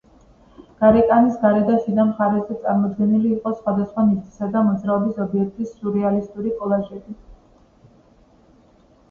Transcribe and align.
გარეკანის 0.83 1.35
გარე 1.41 1.59
და 1.67 1.75
შიდა 1.83 2.05
მხარეზე 2.07 2.57
წარმოდგენილი 2.63 3.35
იყო 3.35 3.51
სხვადასხვა 3.59 4.07
ნივთისა 4.09 4.49
თუ 4.57 4.65
მოძრავი 4.71 5.15
ობიექტის 5.27 5.77
სიურეალისტური 5.77 6.57
კოლაჟები. 6.65 7.17